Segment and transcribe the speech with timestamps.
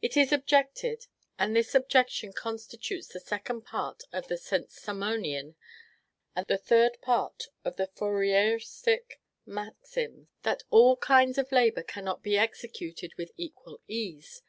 [0.00, 1.08] It is objected,
[1.40, 4.70] and this objection constitutes the second part of the St.
[4.70, 5.56] Simonian,
[6.36, 12.38] and the third part of the Fourierstic, maxims, "That all kinds of labor cannot be
[12.38, 14.40] executed with equal ease.